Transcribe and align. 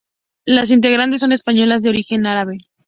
Las 0.47 0.71
integrantes 0.71 1.19
son 1.19 1.31
españolas 1.31 1.83
de 1.83 1.89
origen 1.89 2.25
árabe. 2.25 2.57